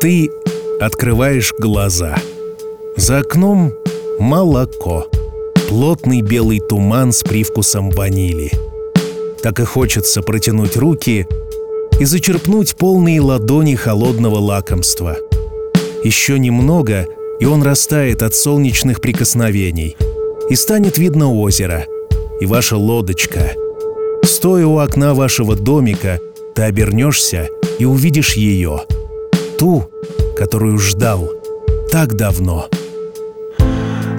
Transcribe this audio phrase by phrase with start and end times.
[0.00, 0.30] Ты
[0.80, 2.14] открываешь глаза.
[2.96, 3.72] За окном
[4.20, 5.08] молоко.
[5.68, 8.52] Плотный белый туман с привкусом ванили.
[9.42, 11.26] Так и хочется протянуть руки
[11.98, 15.16] и зачерпнуть полные ладони холодного лакомства.
[16.04, 17.06] Еще немного,
[17.40, 19.96] и он растает от солнечных прикосновений.
[20.48, 21.86] И станет видно озеро,
[22.40, 23.52] и ваша лодочка.
[24.22, 26.20] Стоя у окна вашего домика,
[26.54, 27.48] ты обернешься
[27.80, 28.82] и увидишь ее.
[29.58, 29.90] Ту,
[30.36, 31.28] которую ждал
[31.90, 32.68] так давно.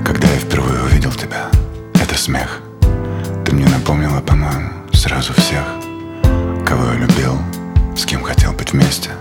[0.06, 1.50] Когда я впервые увидел тебя,
[1.94, 2.60] это смех.
[3.46, 5.64] Ты мне напомнила, по-моему, сразу всех,
[6.68, 7.38] кого я любил,
[7.96, 9.12] с кем хотел быть вместе.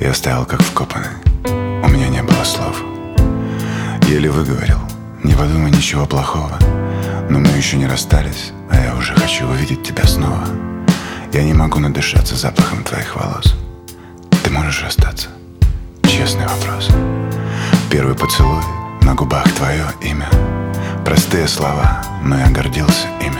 [0.00, 1.14] Я стоял как вкопанный.
[1.44, 2.82] У меня не было слов.
[4.08, 4.80] Еле выговорил.
[5.22, 6.58] Не подумай ничего плохого.
[7.30, 10.44] Но мы еще не расстались, а я уже хочу увидеть тебя снова.
[11.32, 13.54] Я не могу надышаться запахом твоих волос.
[14.42, 15.35] Ты можешь остаться?
[16.26, 16.90] Честный вопрос.
[17.88, 18.60] Первый поцелуй,
[19.02, 20.28] на губах твое имя.
[21.04, 23.38] Простые слова, но я гордился ими.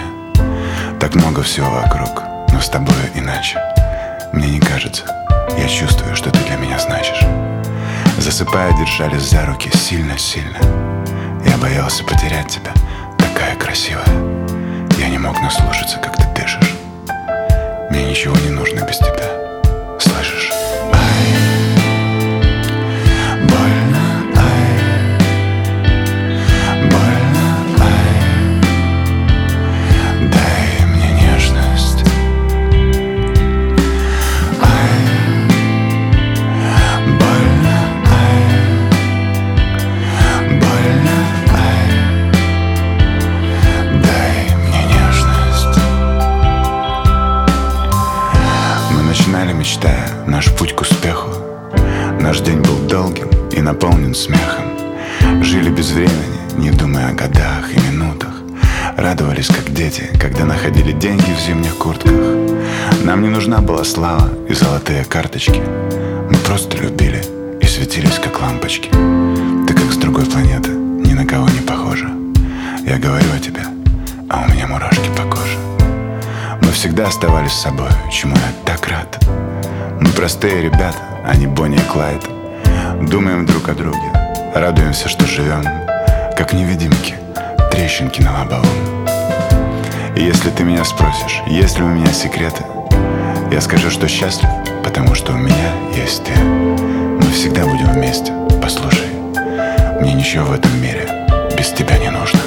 [1.00, 3.60] Так много всего вокруг, но с тобой иначе.
[4.32, 5.02] Мне не кажется,
[5.58, 7.26] я чувствую, что ты для меня значишь.
[8.18, 10.58] Засыпая, держались за руки сильно-сильно.
[11.44, 12.72] Я боялся потерять тебя,
[13.18, 14.06] такая красивая.
[14.96, 16.76] Я не мог наслушаться, как ты дышишь.
[17.90, 19.98] Мне ничего не нужно без тебя.
[19.98, 20.55] Слышишь?
[63.86, 65.62] Слава и золотые карточки.
[66.28, 67.22] Мы просто любили
[67.60, 68.90] и светились, как лампочки.
[68.90, 72.08] Ты как с другой планеты, ни на кого не похожа.
[72.84, 73.62] Я говорю о тебе,
[74.28, 75.56] а у меня мурашки по коже.
[76.62, 79.24] Мы всегда оставались собой, чему я так рад.
[80.00, 82.22] Мы простые ребята, а не Бонни и Клайд.
[83.08, 84.10] Думаем друг о друге,
[84.54, 85.62] радуемся, что живем
[86.36, 87.14] Как невидимки,
[87.70, 88.66] трещинки на лобовом.
[90.16, 92.64] И если ты меня спросишь, есть ли у меня секреты
[93.56, 94.50] Я скажу, что счастлив,
[94.84, 96.38] потому что у меня есть ты.
[96.42, 98.30] Мы всегда будем вместе,
[98.60, 99.08] послушай
[99.98, 101.08] Мне ничего в этом мире
[101.56, 102.38] без тебя не нужно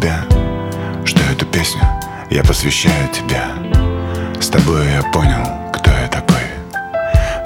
[0.00, 0.14] судьбе,
[1.04, 1.82] что эту песню
[2.30, 3.42] я посвящаю тебе.
[4.40, 6.40] С тобой я понял, кто я такой.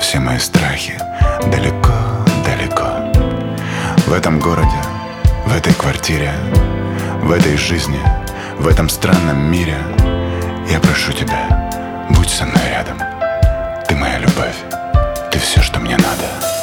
[0.01, 0.95] Все мои страхи
[1.51, 3.13] далеко-далеко.
[4.07, 4.81] В этом городе,
[5.47, 6.33] в этой квартире,
[7.23, 8.01] в этой жизни,
[8.59, 9.77] в этом странном мире
[10.71, 11.71] я прошу тебя,
[12.11, 12.99] будь со мной рядом.
[13.89, 14.57] Ты моя любовь,
[15.33, 16.54] ты все, что мне надо.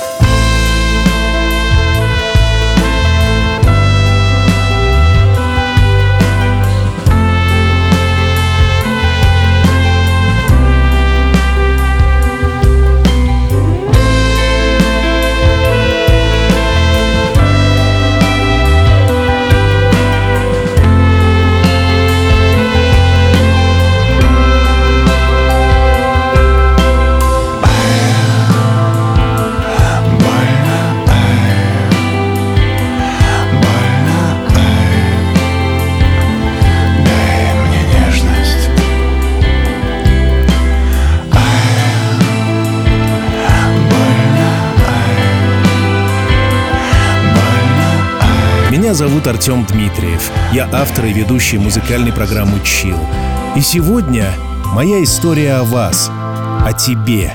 [48.92, 50.30] Меня зовут Артем Дмитриев.
[50.52, 52.98] Я автор и ведущий музыкальной программы «Чил».
[53.56, 54.34] И сегодня
[54.74, 57.34] моя история о вас, о тебе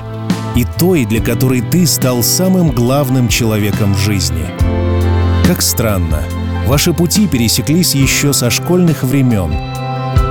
[0.55, 4.45] и той, для которой ты стал самым главным человеком в жизни.
[5.47, 6.19] Как странно,
[6.67, 9.51] ваши пути пересеклись еще со школьных времен.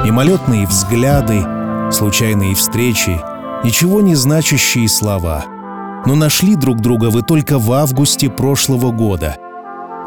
[0.05, 1.45] Мимолетные взгляды,
[1.91, 3.21] случайные встречи,
[3.65, 5.45] ничего не значащие слова.
[6.07, 9.39] Но нашли друг друга вы только в августе прошлого года.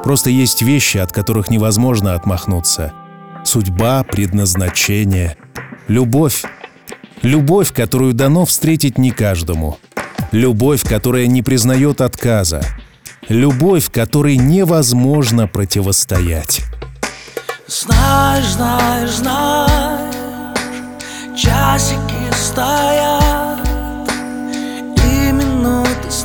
[0.04, 2.94] Просто есть вещи, от которых невозможно отмахнуться.
[3.44, 5.38] Судьба, предназначение,
[5.88, 6.44] любовь.
[7.22, 9.78] Любовь, которую дано встретить не каждому.
[10.31, 12.63] Любовь, которая не признает отказа.
[13.28, 16.62] Любовь, которой невозможно противостоять.
[17.68, 20.57] Знаешь, знаешь, знаешь,
[21.36, 23.60] часики стоят
[24.98, 26.24] И минуты с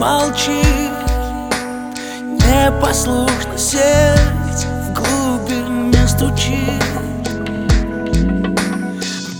[0.00, 0.90] молчит
[2.22, 6.82] Непослушно сердце в глубине стучит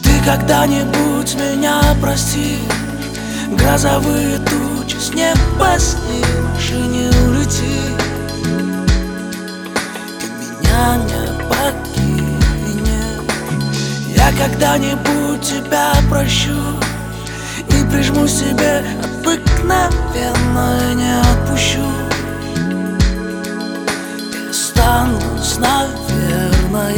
[0.05, 2.59] Ты когда-нибудь меня простишь
[3.53, 7.97] Грозовые тучи с неба снимешь и не улетишь
[10.21, 12.77] Ты меня не покинешь.
[14.15, 16.77] Я когда-нибудь тебя прощу
[17.69, 21.87] И прижму себе обыкновенно и не отпущу.
[24.33, 26.93] И останусь, наверное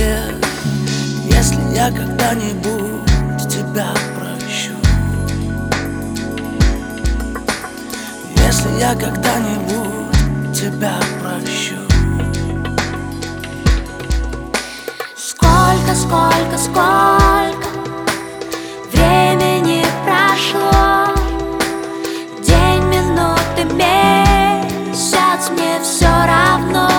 [1.25, 4.75] Если я когда-нибудь тебя прощу.
[8.37, 11.77] Если я когда-нибудь тебя прощу.
[15.17, 17.62] Сколько, сколько, сколько
[25.81, 26.92] все равно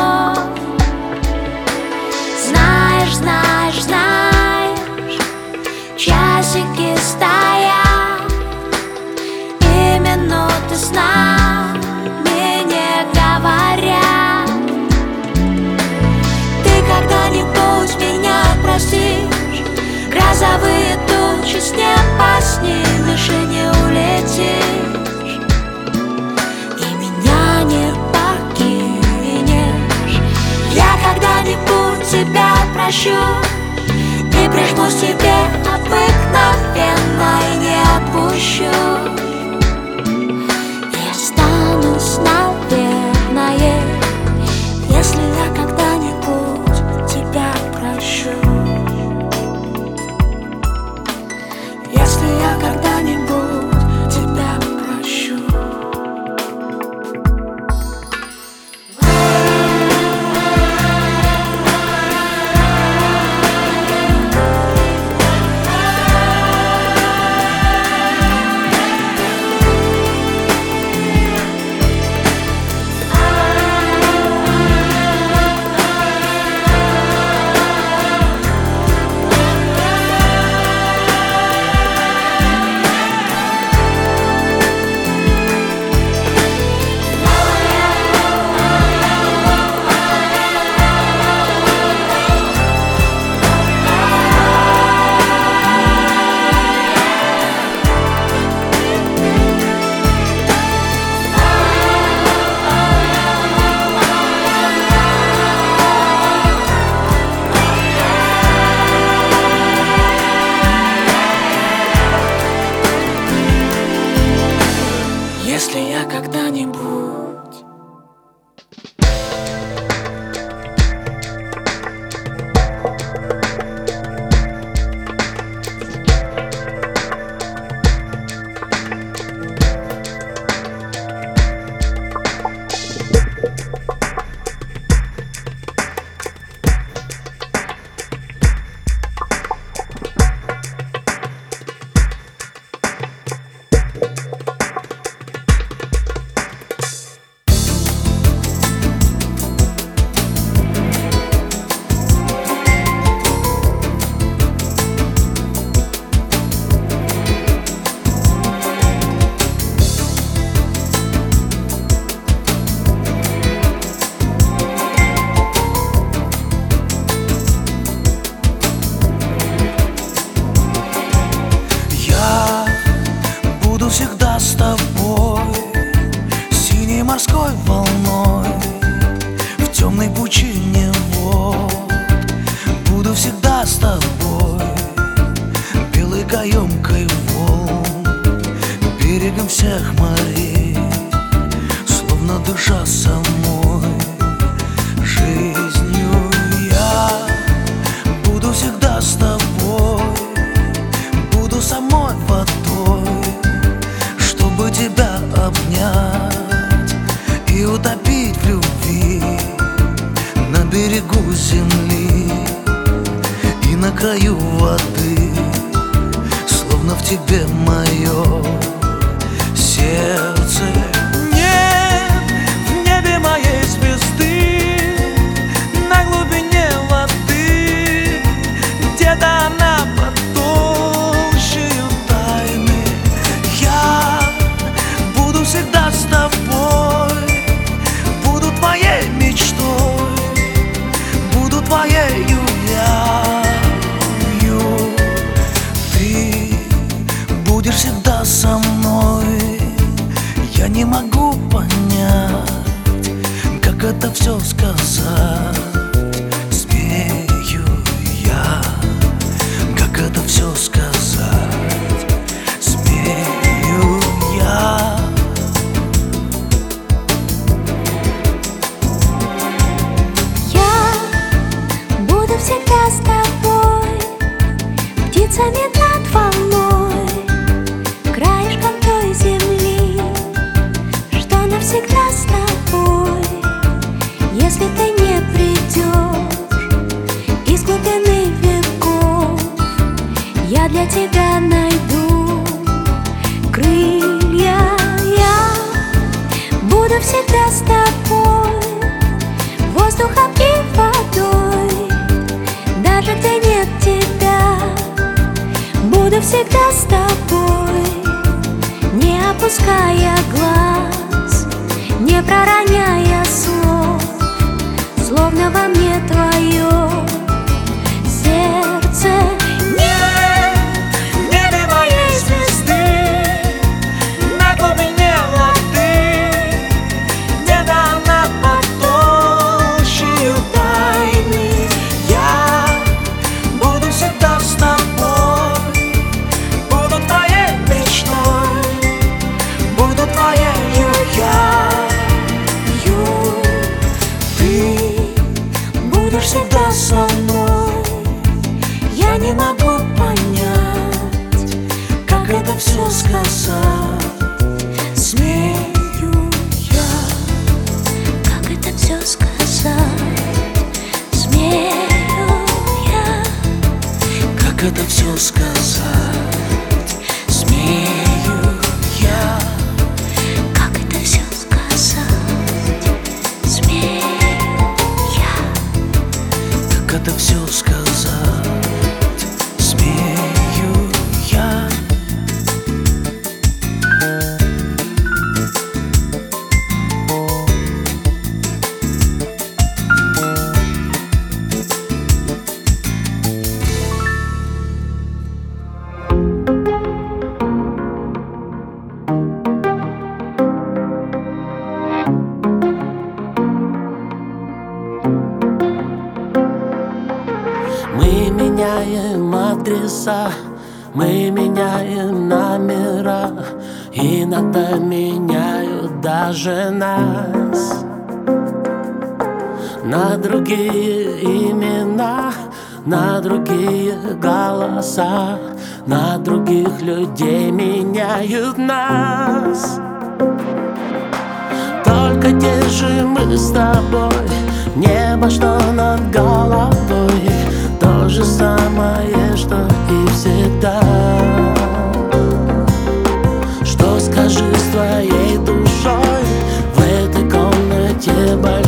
[34.83, 35.33] Прижмусь тебе
[35.65, 38.82] обыкновенно и не отпущу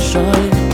[0.05, 0.64] 所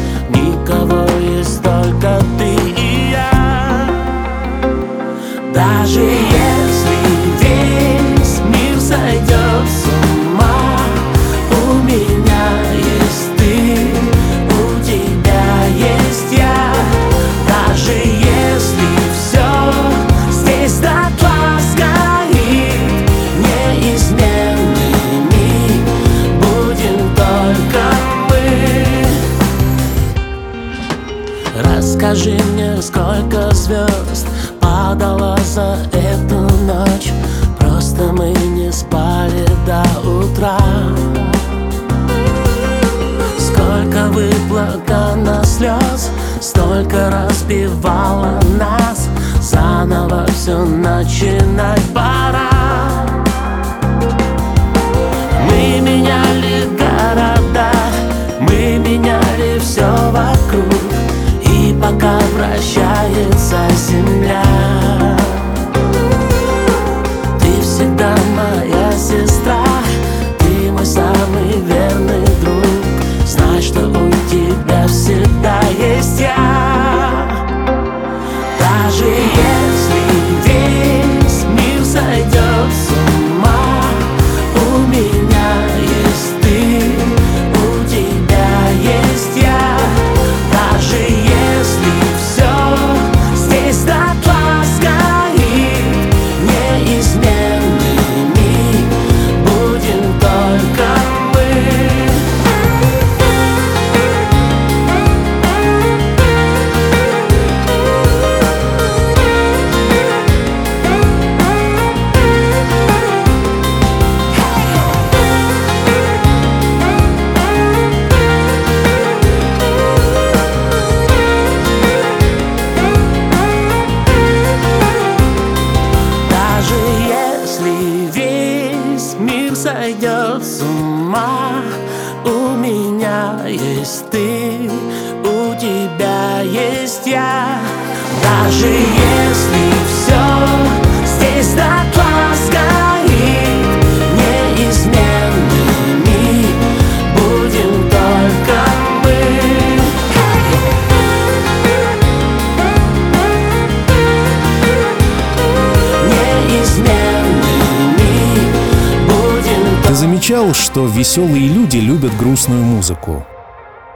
[160.72, 163.25] что веселые люди любят грустную музыку?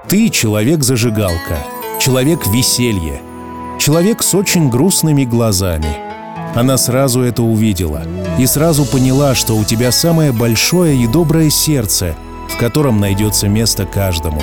[0.09, 1.57] Ты человек-зажигалка,
[2.01, 3.21] человек веселье,
[3.79, 5.87] человек с очень грустными глазами.
[6.53, 8.01] Она сразу это увидела
[8.37, 12.13] и сразу поняла, что у тебя самое большое и доброе сердце,
[12.49, 14.41] в котором найдется место каждому.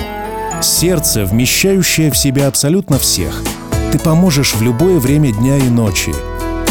[0.59, 3.43] Сердце, вмещающее в себя абсолютно всех.
[3.91, 6.15] Ты поможешь в любое время дня и ночи.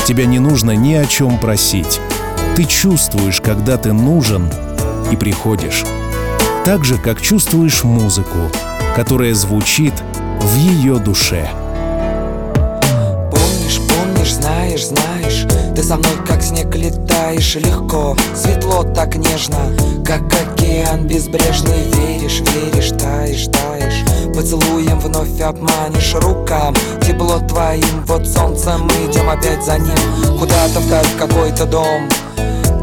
[0.08, 2.00] Тебя не нужно ни о чем просить.
[2.56, 4.50] Ты чувствуешь, когда ты нужен,
[5.12, 5.84] и приходишь.
[6.64, 8.38] Так же, как чувствуешь музыку,
[8.96, 9.94] которая звучит
[10.40, 11.48] в ее душе.
[13.30, 20.22] Помнишь, помнишь, знаешь, знаешь Ты со мной как снег летаешь легко Светло так нежно, как
[20.26, 26.74] океан безбрежный Веришь, веришь, таешь, таешь Поцелуем вновь обманешь рукам
[27.06, 32.08] Тепло твоим, вот солнце мы идем опять за ним Куда-то в какой-то дом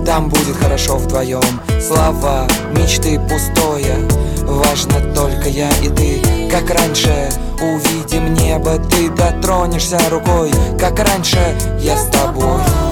[0.09, 1.61] там будет хорошо вдвоем.
[1.79, 3.95] Слова, мечты пустое.
[4.41, 6.49] Важно только я и ты.
[6.49, 7.29] Как раньше
[7.61, 10.49] увидим небо Ты дотронешься рукой.
[10.79, 11.37] Как раньше
[11.79, 12.88] я с тобой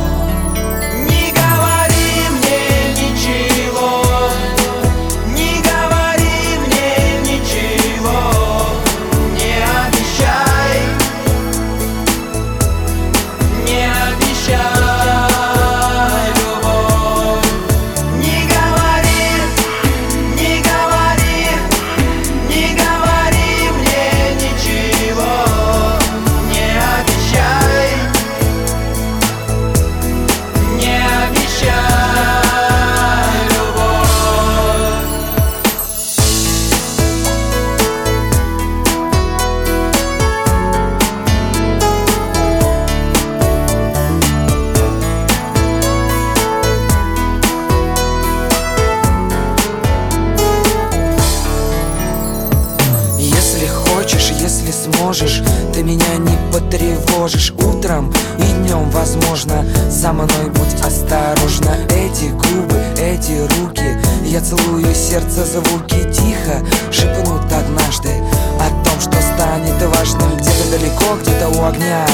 [60.07, 61.75] Со мной будь осторожна.
[61.89, 63.99] Эти губы, эти руки.
[64.23, 68.11] Я целую сердце звуки Тихо шепнут однажды
[68.57, 72.05] О том, что станет важным Где-то далеко, где-то у огня.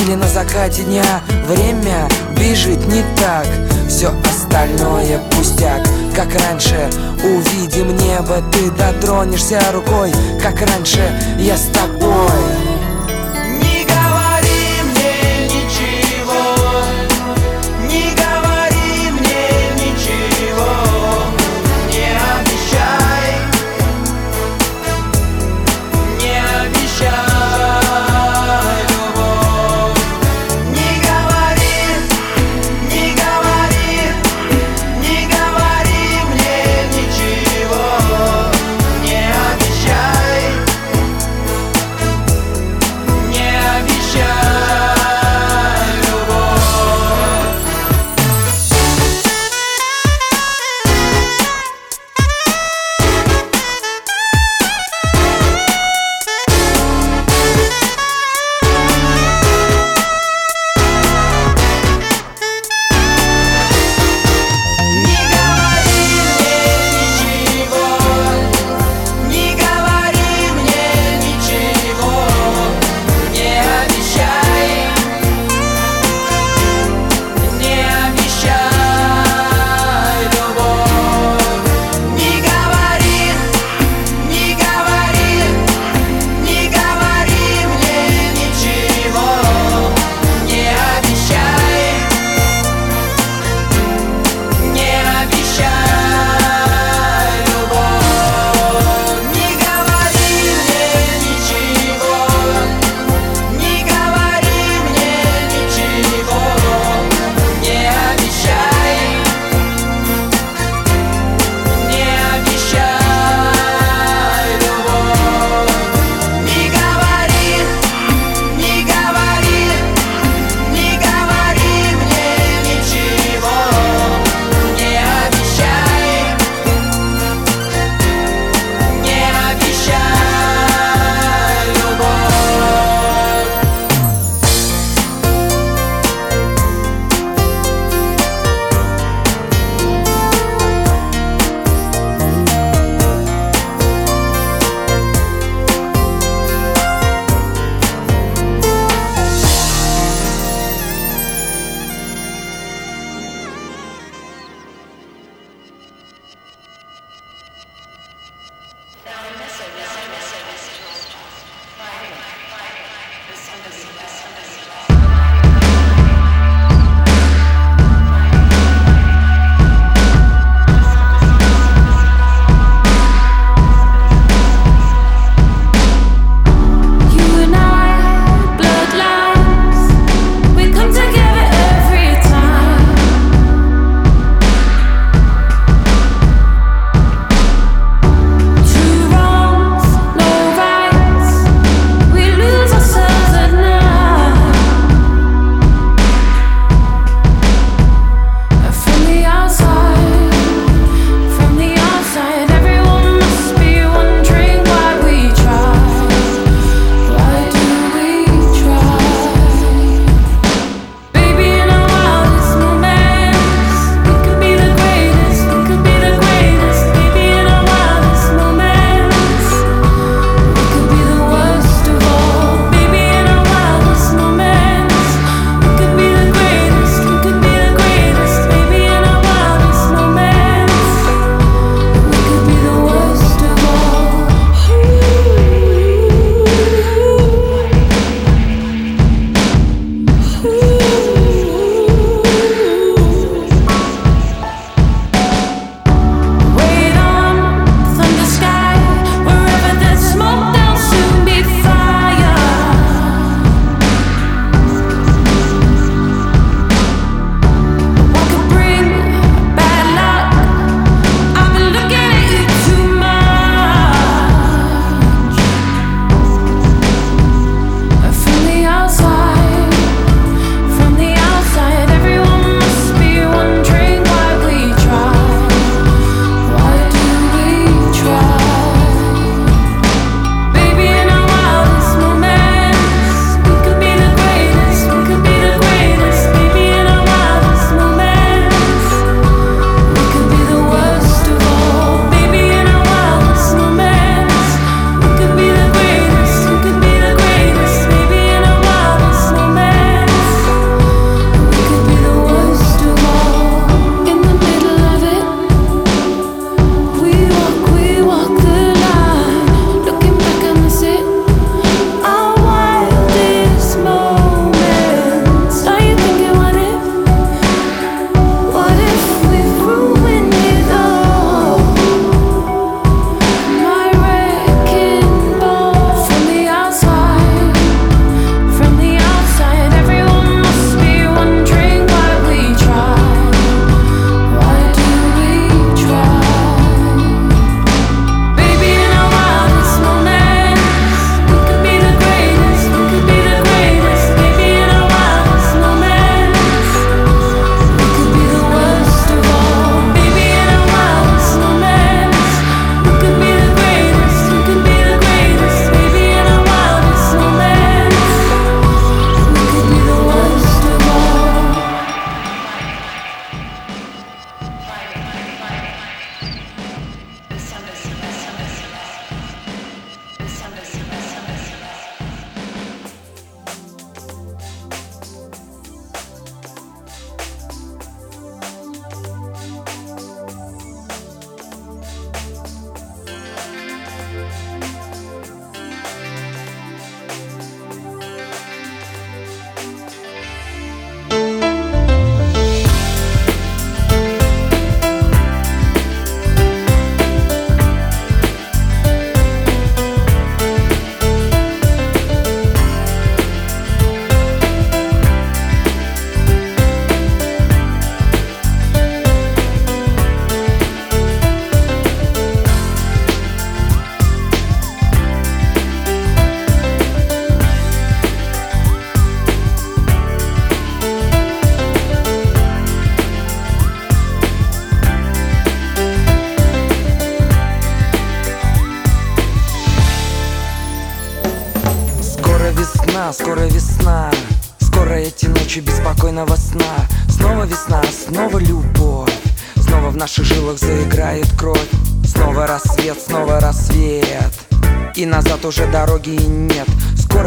[0.00, 1.20] Или на закате дня.
[1.46, 3.46] Время бежит не так.
[3.86, 5.86] Все остальное пустяк.
[6.16, 6.88] Как раньше
[7.22, 10.10] увидим небо Ты дотронешься рукой.
[10.40, 11.02] Как раньше
[11.38, 12.67] я с тобой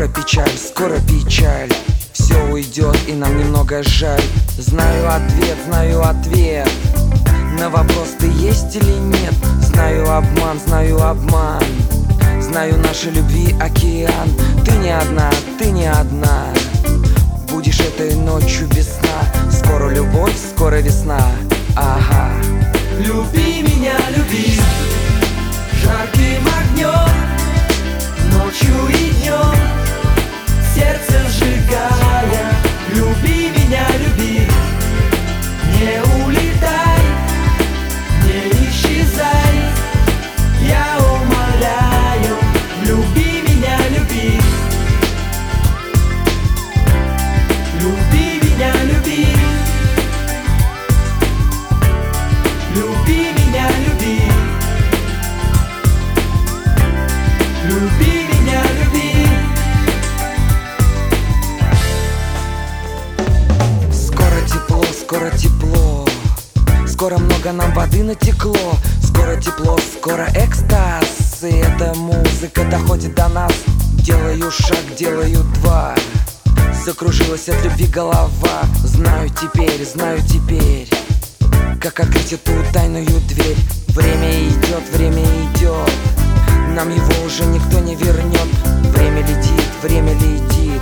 [0.01, 1.69] Скоро печаль, скоро печаль.
[2.11, 4.23] Все уйдет и нам немного жаль.
[4.57, 6.67] Знаю ответ, знаю ответ.
[7.59, 9.35] На вопрос ты есть или нет?
[9.61, 11.63] Знаю обман, знаю обман.
[12.39, 14.29] Знаю нашей любви океан.
[14.65, 16.47] Ты не одна, ты не одна.
[17.51, 21.21] Будешь этой ночью весна Скоро любовь, скоро весна.
[21.75, 22.31] Ага.
[22.97, 24.59] Люби меня, люби.
[25.79, 27.21] Жарким огнем
[28.31, 29.80] Ночью и днем
[30.81, 32.55] Сердце сжигая.
[32.95, 34.10] Люби меня, люби
[67.41, 68.55] много нам воды натекло.
[69.03, 71.43] Скоро тепло, скоро экстаз.
[71.43, 73.51] И эта музыка доходит до нас.
[74.03, 75.95] Делаю шаг, делаю два.
[76.85, 78.29] Закружилась от любви голова.
[78.83, 80.89] Знаю теперь, знаю теперь
[81.79, 83.57] Как открыть эту тайную дверь.
[83.89, 85.91] Время идет, время идет.
[86.75, 88.47] Нам его уже никто не вернет.
[88.93, 90.81] Время летит, время летит.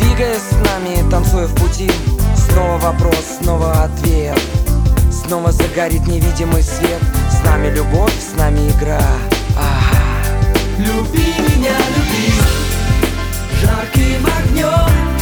[0.00, 1.90] Двигаясь с нами, танцуя в пути.
[2.36, 4.38] Снова вопрос, снова ответ
[5.30, 7.00] Снова загорит невидимый свет.
[7.30, 9.00] С нами любовь, с нами игра.
[9.56, 10.02] Ага.
[10.76, 12.34] Люби меня, люби.
[13.62, 15.19] Жарким огнем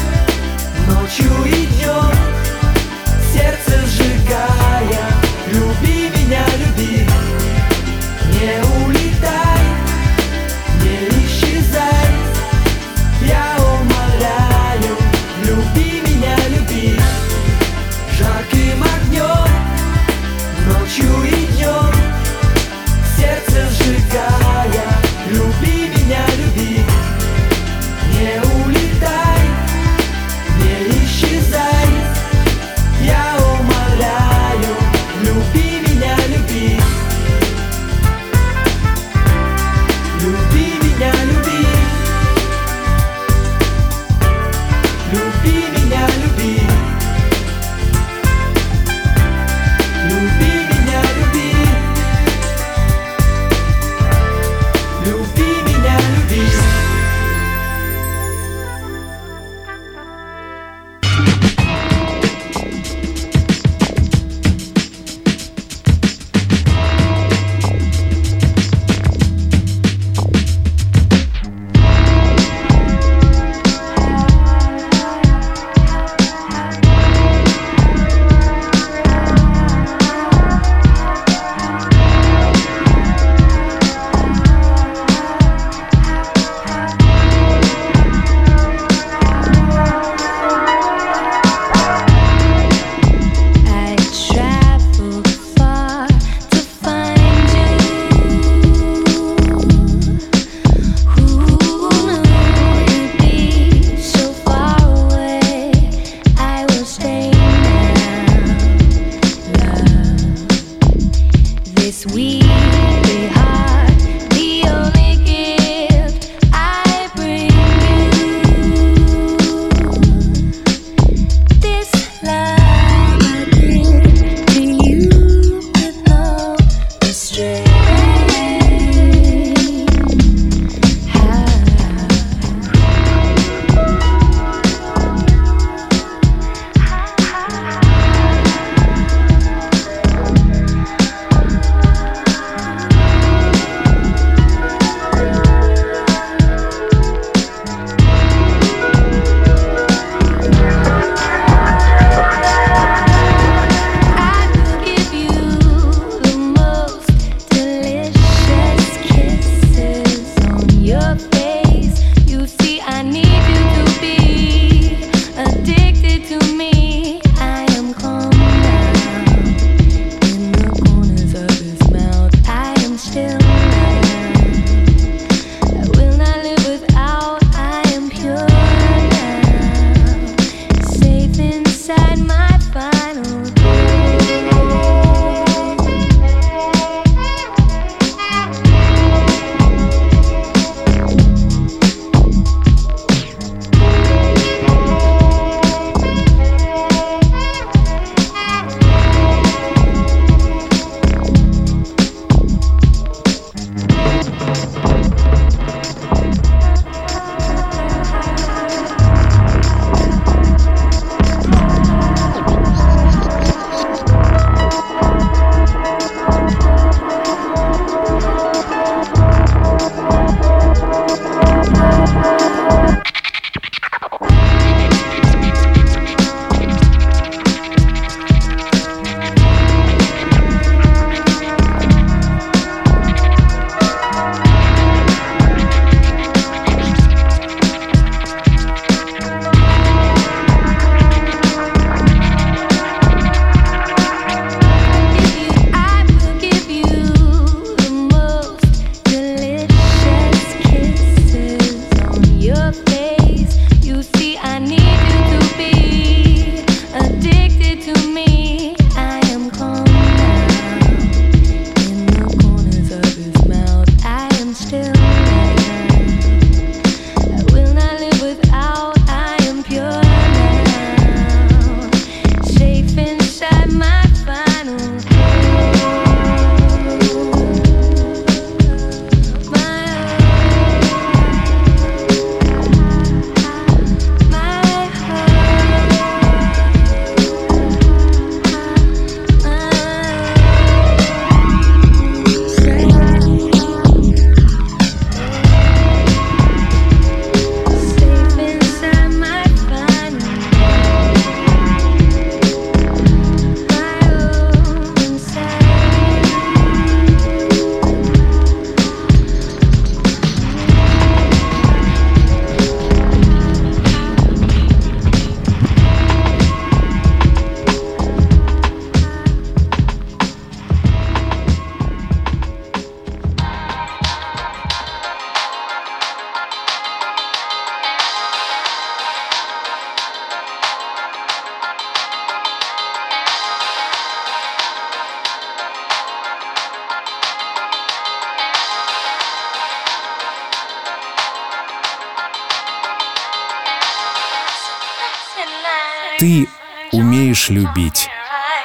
[347.38, 348.08] умеешь любить.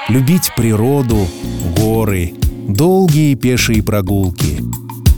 [0.09, 1.27] Любить природу,
[1.77, 2.33] горы,
[2.67, 4.61] долгие пешие прогулки.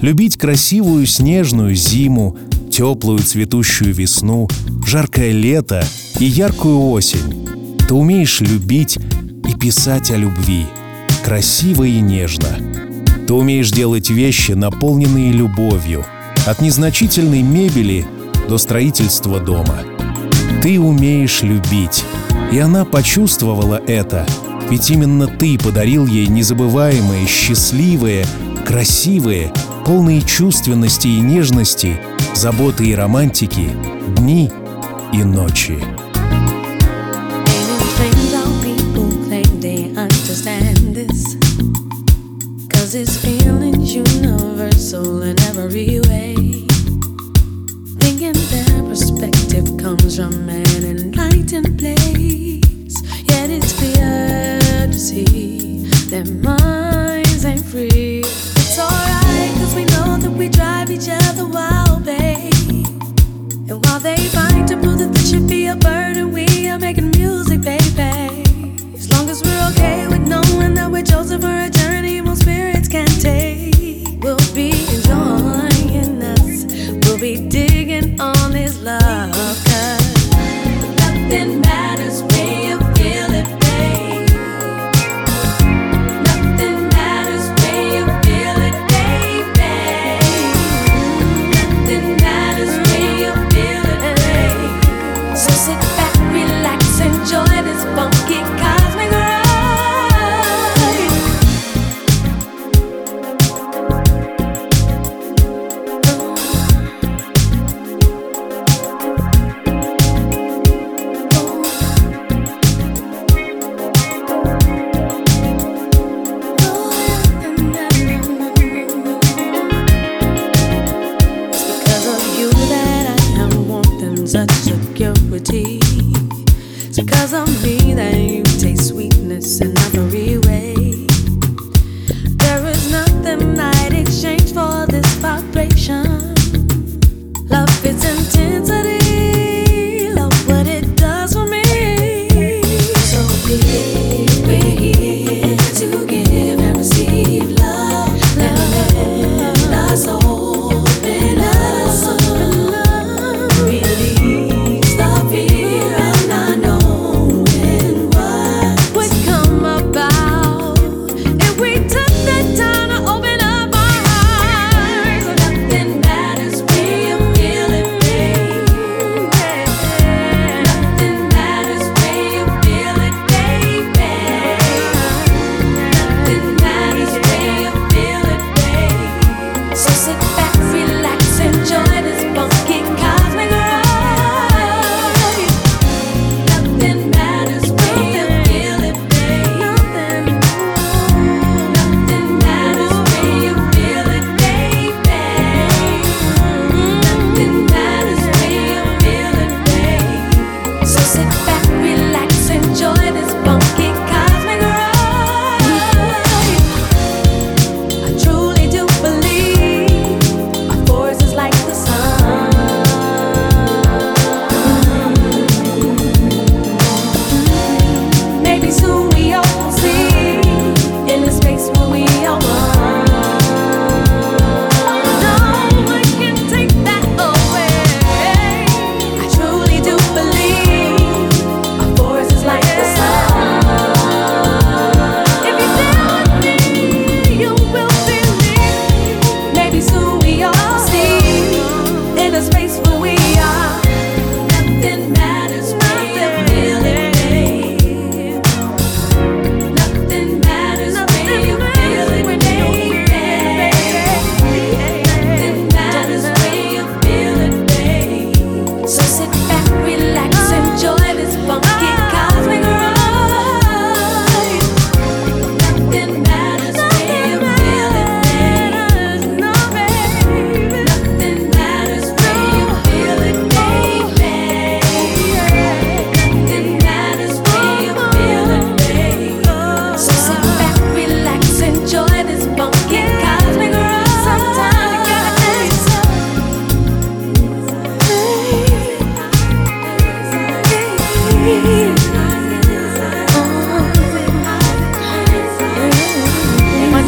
[0.01, 2.37] Любить красивую снежную зиму,
[2.71, 4.47] теплую цветущую весну,
[4.85, 5.85] жаркое лето
[6.19, 7.47] и яркую осень.
[7.87, 10.65] Ты умеешь любить и писать о любви,
[11.23, 12.57] красиво и нежно.
[13.27, 16.05] Ты умеешь делать вещи, наполненные любовью,
[16.45, 18.05] от незначительной мебели
[18.49, 19.79] до строительства дома.
[20.61, 22.03] Ты умеешь любить,
[22.55, 24.25] и она почувствовала это,
[24.69, 28.25] ведь именно ты подарил ей незабываемые, счастливые,
[28.65, 29.51] красивые,
[29.85, 31.99] полные чувственности и нежности,
[32.33, 33.71] заботы и романтики,
[34.15, 34.49] дни
[35.11, 35.94] и ночи.
[77.25, 77.64] every day.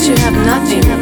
[0.07, 0.96] you have nothing.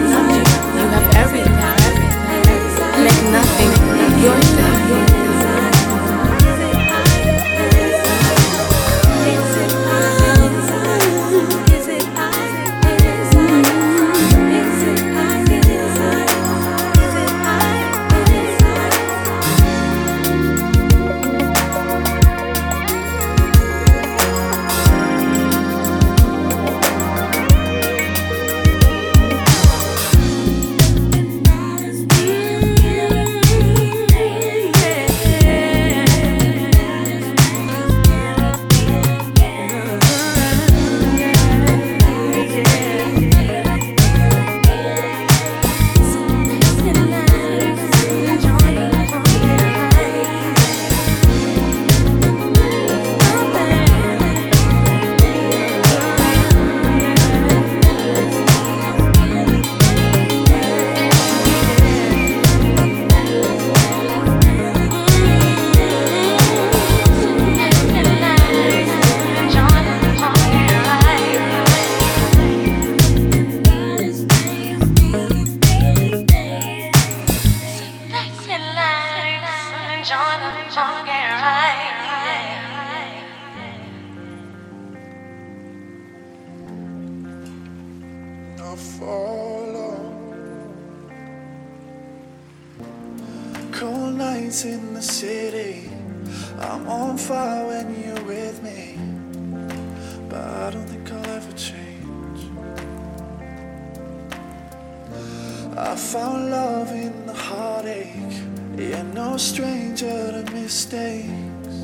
[105.96, 108.36] I found love in the heartache.
[108.76, 111.76] Yeah, no stranger to mistakes.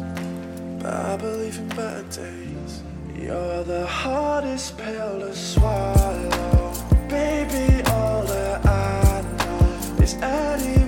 [0.79, 2.83] But I believe in better days.
[3.15, 6.73] You're the hardest pill to swallow.
[7.07, 10.80] Baby, all that I know is Eddie.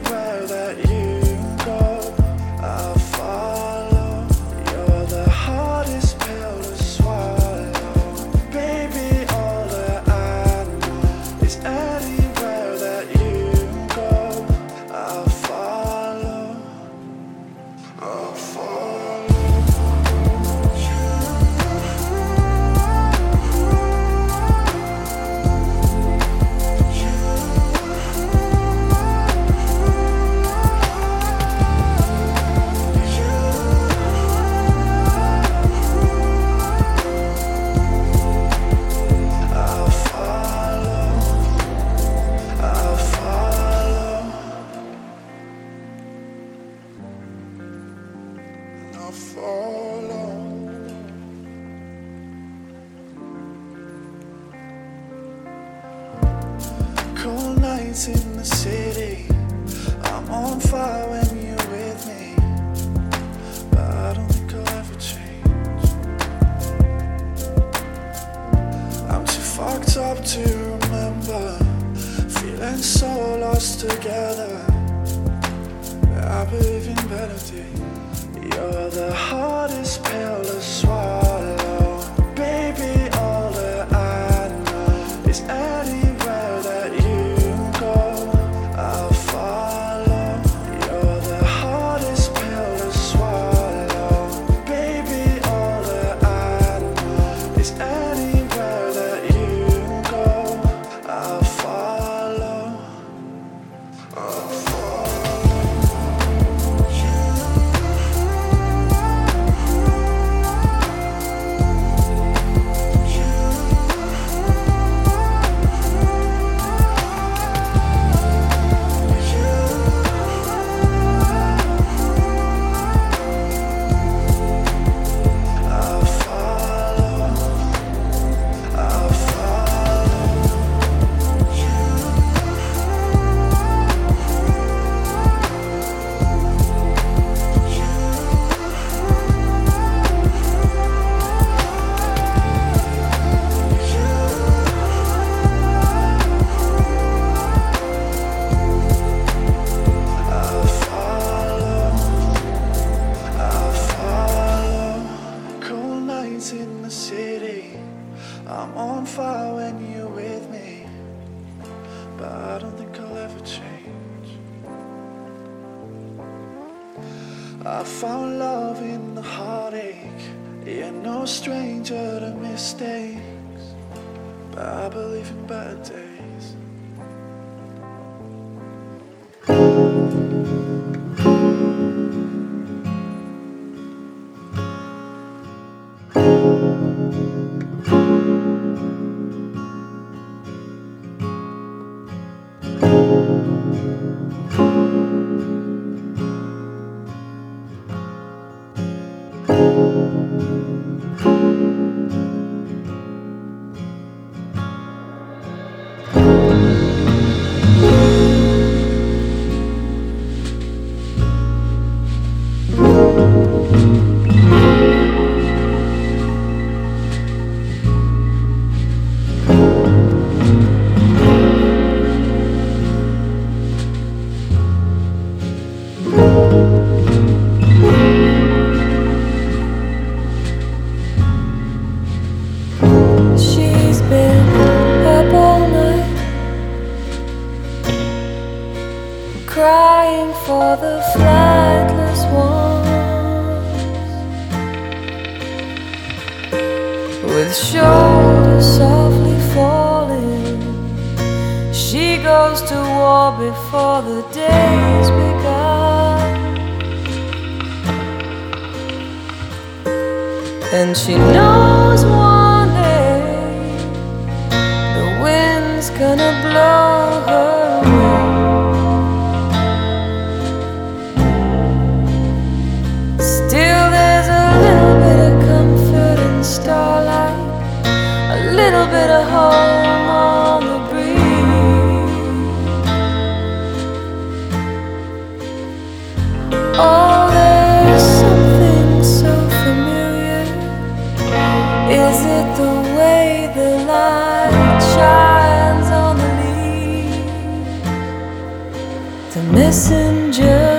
[299.89, 300.72] messenger.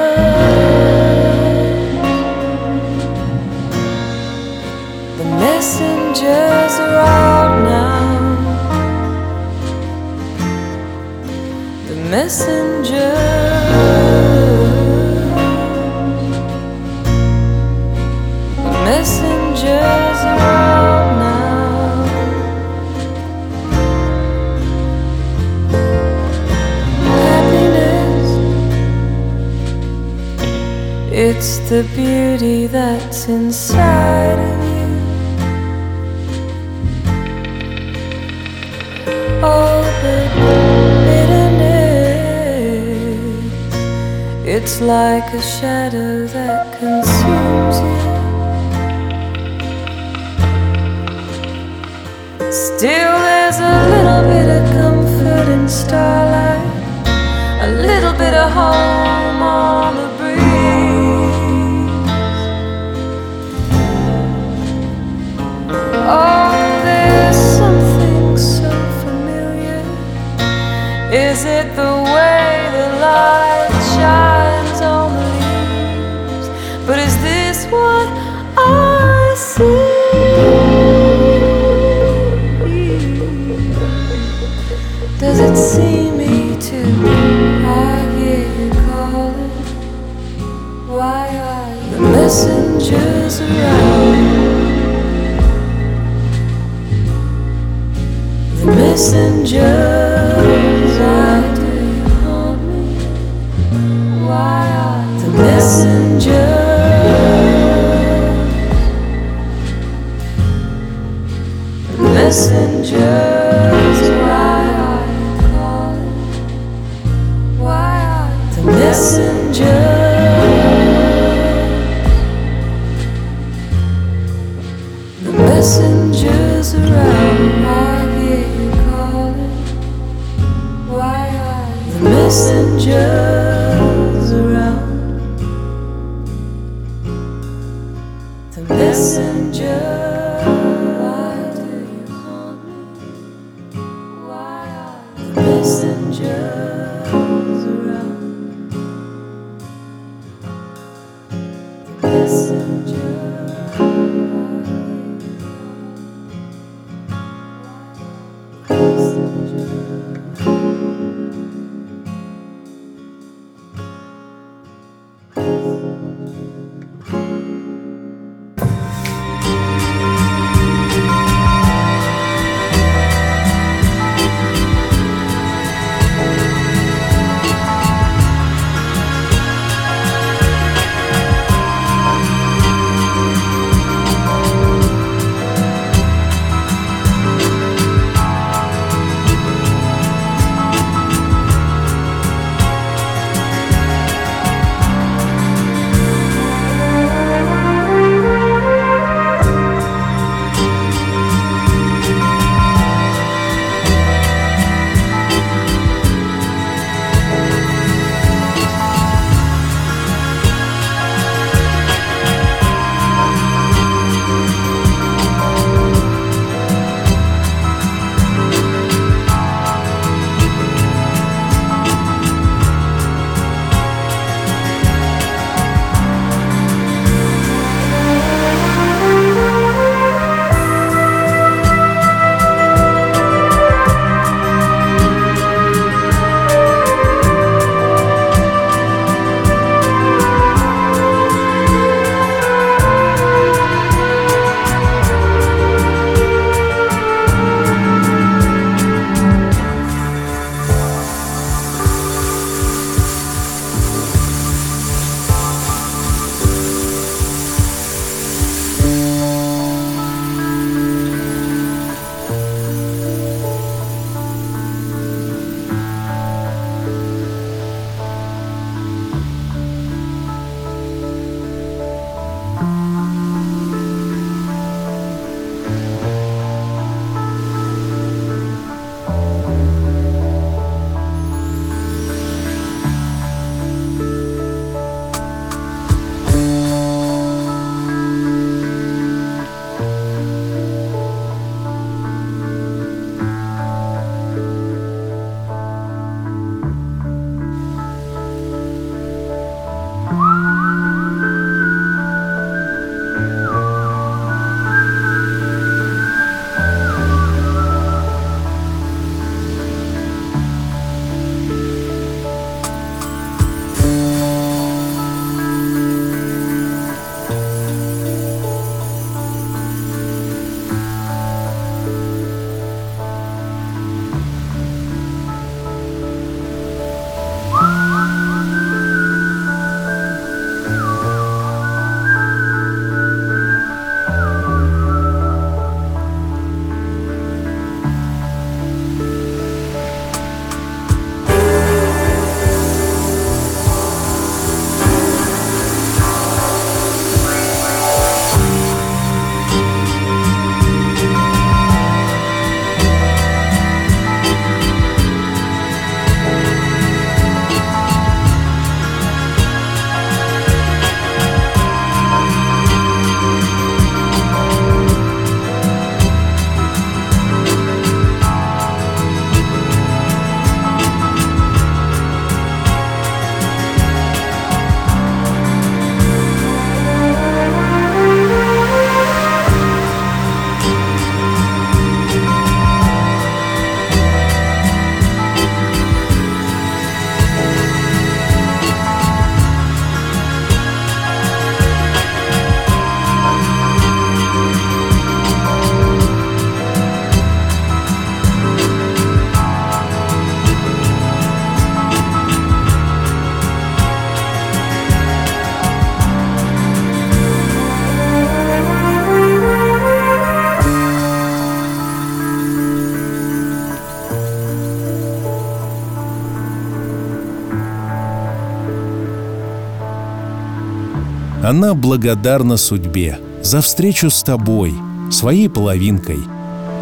[421.55, 424.75] Она благодарна судьбе за встречу с тобой,
[425.13, 426.19] своей половинкой.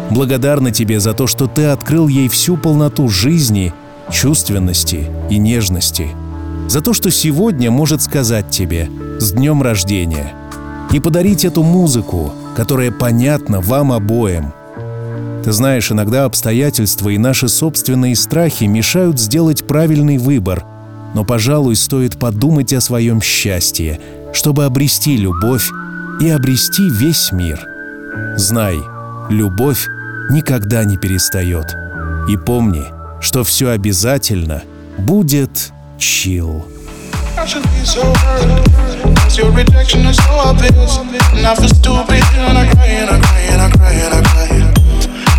[0.09, 3.71] Благодарна тебе за то, что ты открыл ей всю полноту жизни,
[4.11, 6.07] чувственности и нежности.
[6.69, 10.33] За то, что сегодня может сказать тебе «С днем рождения!»
[10.91, 14.53] и подарить эту музыку, которая понятна вам обоим.
[15.43, 20.65] Ты знаешь, иногда обстоятельства и наши собственные страхи мешают сделать правильный выбор,
[21.13, 23.99] но, пожалуй, стоит подумать о своем счастье,
[24.33, 25.69] чтобы обрести любовь
[26.19, 27.65] и обрести весь мир.
[28.35, 28.77] Знай,
[29.29, 29.87] любовь
[30.31, 31.75] никогда не перестает.
[32.27, 32.83] И помни,
[33.21, 34.63] что все обязательно
[34.97, 36.65] будет чил.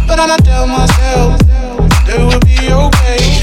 [0.06, 3.40] But then I tell myself that it will be okay.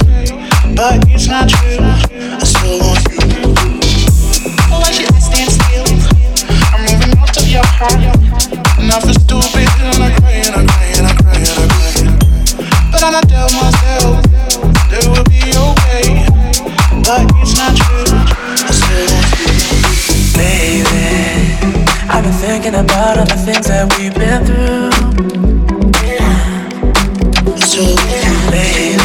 [0.76, 1.80] But it's not true.
[1.82, 3.21] I still want you.
[28.52, 29.02] Baby,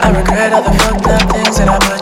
[0.00, 1.97] I regret all the fucked up things that I put